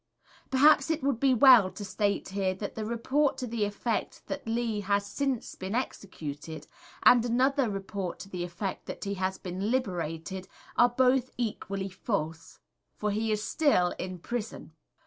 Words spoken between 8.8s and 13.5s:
that he has been liberated, are both equally false; for he is